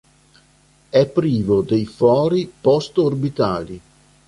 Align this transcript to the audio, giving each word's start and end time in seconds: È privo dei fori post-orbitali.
È 0.89 1.05
privo 1.09 1.61
dei 1.61 1.85
fori 1.85 2.51
post-orbitali. 2.59 3.79